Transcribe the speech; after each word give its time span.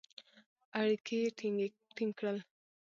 اړیکي 0.79 1.15
یې 1.21 1.29
ټینګ 1.95 2.11
کړل. 2.17 2.37